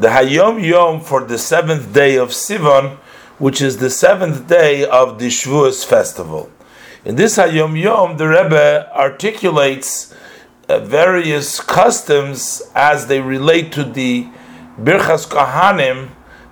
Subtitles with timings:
[0.00, 2.96] the Hayom Yom for the seventh day of Sivan,
[3.38, 6.50] which is the seventh day of the Shavuos festival.
[7.04, 10.14] In this Hayom Yom, the Rebbe articulates
[10.70, 14.26] uh, various customs as they relate to the
[14.80, 16.08] Birchas Kohanim,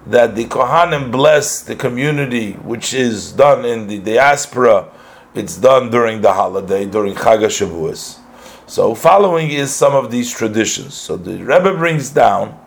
[0.07, 4.91] that the Kohanim bless the community, which is done in the diaspora.
[5.35, 8.19] It's done during the holiday, during Chag Shavuos.
[8.67, 10.93] So, following is some of these traditions.
[10.93, 12.59] So, the Rebbe brings down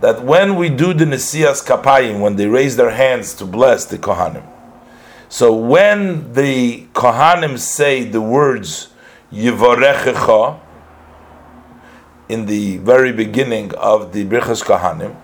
[0.00, 3.98] that when we do the Nesias Kapayim, when they raise their hands to bless the
[3.98, 4.46] Kohanim,
[5.28, 8.88] so when the Kohanim say the words
[9.32, 10.58] Yivarechecha
[12.28, 15.16] in the very beginning of the Birchas Kohanim,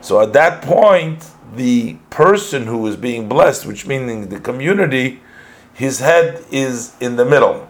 [0.00, 5.20] so at that point, the person who is being blessed, which meaning the community,
[5.72, 7.68] his head is in the middle.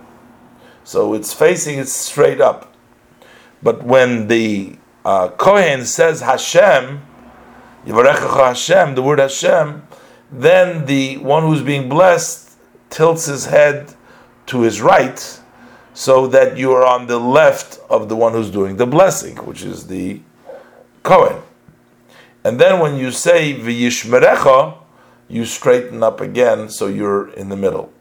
[0.82, 2.74] So it's facing it straight up.
[3.62, 7.02] But when the uh, Kohen says Hashem,
[7.86, 9.82] Hashem, the word Hashem,
[10.32, 12.56] then the one who's being blessed
[12.90, 13.94] tilts his head
[14.46, 15.40] to his right,
[15.92, 19.62] so that you are on the left of the one who's doing the blessing, which
[19.62, 20.20] is the
[21.02, 21.42] Kohen.
[22.42, 24.76] And then when you say V'yishmerecha,
[25.28, 27.92] you straighten up again, so you're in the middle.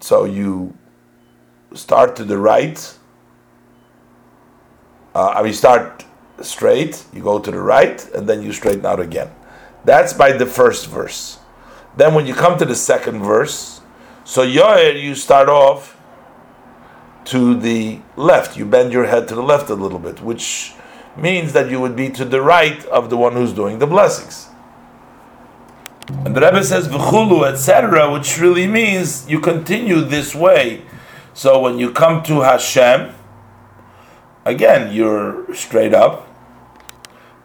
[0.00, 0.76] So you
[1.74, 2.98] start to the right,
[5.14, 6.04] uh, mean, start
[6.40, 9.30] straight, you go to the right, and then you straighten out again.
[9.84, 11.38] That's by the first verse.
[11.96, 13.80] Then when you come to the second verse,
[14.24, 15.96] so Yoer, you start off
[17.26, 18.56] to the left.
[18.56, 20.74] You bend your head to the left a little bit, which
[21.16, 24.48] means that you would be to the right of the one who's doing the blessings.
[26.08, 30.82] And the Rebbe says v'chulu, etc., which really means you continue this way.
[31.34, 33.14] So when you come to Hashem,
[34.44, 36.28] again, you're straight up.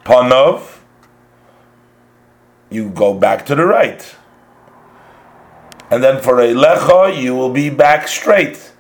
[0.04, 0.80] Panov,
[2.70, 4.16] you go back to the right.
[5.90, 8.74] And then for Eilecha, you will be back straight.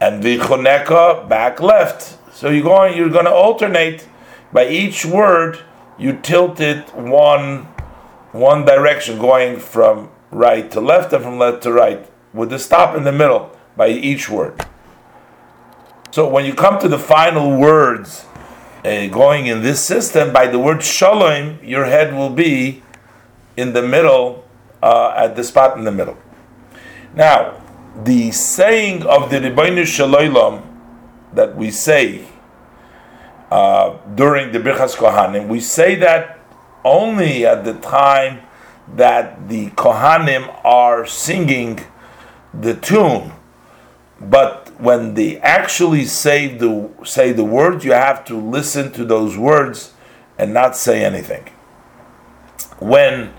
[0.00, 2.18] And Vichoneka, back left.
[2.34, 4.06] So you're going, you're going to alternate.
[4.52, 5.58] By each word,
[5.98, 7.64] you tilt it one,
[8.32, 12.96] one direction, going from right to left and from left to right, with the stop
[12.96, 14.64] in the middle by each word.
[16.12, 18.26] So when you come to the final words,
[18.84, 22.82] uh, going in this system, by the word shalom, your head will be
[23.56, 24.46] in the middle,
[24.82, 26.18] uh, at the spot in the middle.
[27.14, 27.62] Now,
[28.04, 30.62] the saying of the Ribbono Shel Olam
[31.32, 32.26] that we say
[33.50, 36.40] uh, during the Birchas Kohanim, we say that
[36.84, 38.42] only at the time
[38.96, 41.80] that the Kohanim are singing
[42.52, 43.32] the tune,
[44.30, 49.36] but when they actually say the say the words, you have to listen to those
[49.36, 49.94] words
[50.38, 51.48] and not say anything.
[52.78, 53.32] When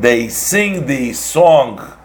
[0.00, 1.98] they sing the song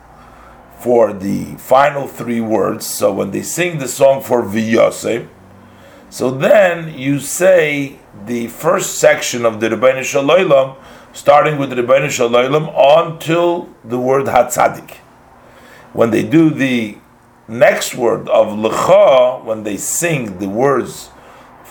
[0.78, 2.86] for the final three words.
[2.86, 5.28] So when they sing the song for Viyosem,
[6.10, 10.78] so then you say the first section of the Ribbono Shel Olam,
[11.14, 14.92] starting with the Ribbono Shel until the word Hatzadik.
[15.94, 16.98] When they do the
[17.48, 21.10] next word of Lecha, when they sing the words,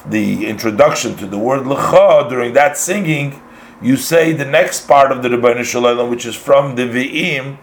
[0.07, 3.43] the introduction to the word Lecha, during that singing,
[3.83, 7.59] you say the next part of the Ribbono Shalom, which is from the Ve'im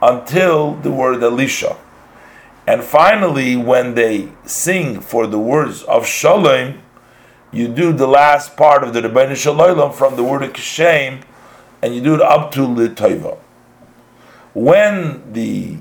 [0.00, 1.76] until the word Elisha.
[2.66, 6.82] And finally, when they sing for the words of Shalom,
[7.52, 11.22] you do the last part of the Ribbono Shalom from the word of Kishem,
[11.80, 13.38] and you do it up to the Litova.
[14.54, 15.78] When the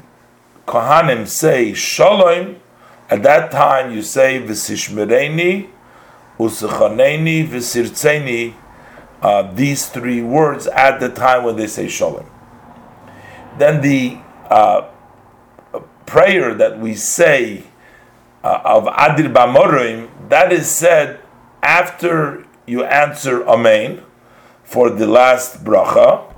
[0.71, 2.55] Kohanim say Shalom,
[3.09, 5.69] at that time you say V'sishmereni,
[6.39, 8.55] Usechaneni, V'sirtzeni,
[9.21, 12.25] uh, these three words at the time when they say Shalom.
[13.57, 14.17] Then the
[14.49, 14.87] uh,
[16.05, 17.63] prayer that we say
[18.41, 21.19] uh, of Adir Bamorim, that is said
[21.61, 24.03] after you answer Amen
[24.63, 26.33] for the last bracha,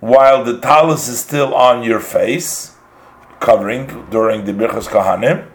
[0.00, 2.71] while the tallis is still on your face,
[3.42, 5.46] covering during the Birchas Kohanim,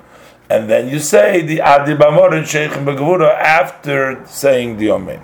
[0.49, 5.21] and then you say the Adir Bamorim Sheikh Begavura after saying the Amen.